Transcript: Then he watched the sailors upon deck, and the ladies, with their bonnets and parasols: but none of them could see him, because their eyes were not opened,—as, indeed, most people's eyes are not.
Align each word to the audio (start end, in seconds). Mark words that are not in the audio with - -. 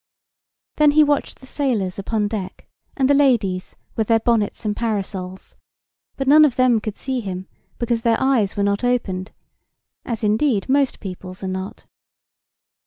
Then 0.77 0.91
he 0.97 1.03
watched 1.03 1.41
the 1.41 1.45
sailors 1.45 1.99
upon 1.99 2.27
deck, 2.27 2.65
and 2.97 3.07
the 3.07 3.13
ladies, 3.13 3.75
with 3.95 4.07
their 4.07 4.19
bonnets 4.19 4.65
and 4.65 4.75
parasols: 4.75 5.55
but 6.17 6.27
none 6.27 6.43
of 6.43 6.55
them 6.55 6.79
could 6.79 6.97
see 6.97 7.19
him, 7.19 7.47
because 7.77 8.01
their 8.01 8.19
eyes 8.19 8.57
were 8.57 8.63
not 8.63 8.83
opened,—as, 8.83 10.23
indeed, 10.23 10.67
most 10.67 11.01
people's 11.01 11.43
eyes 11.43 11.47
are 11.49 11.53
not. 11.53 11.85